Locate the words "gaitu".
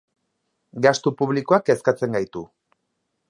2.19-2.45